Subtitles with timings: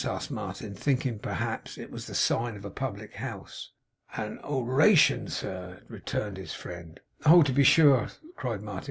[0.03, 3.69] asked Martin, thinking, perhaps, it was the sign of a public house.
[4.15, 6.99] 'An o ration, sir,' returned his friend.
[7.23, 7.43] 'Oh!
[7.43, 8.79] to be sure,' cried Martin.